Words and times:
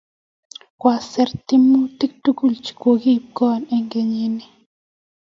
Kwasir 0.79 1.29
tyemutik 1.47 2.11
tukul 2.23 2.53
che 2.63 2.71
kipwonjon 2.79 3.61
eng' 3.75 3.89
kenyini 3.91 4.45